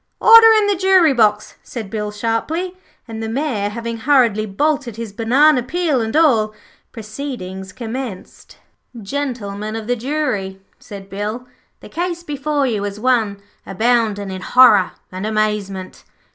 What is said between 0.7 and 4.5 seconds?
jury box,' said Bill, sharply, and the Mayor having hurriedly